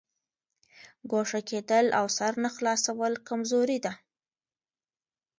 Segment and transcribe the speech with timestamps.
[1.11, 3.93] ګوښه کېدل او سر نه خلاصول کمزوري ده.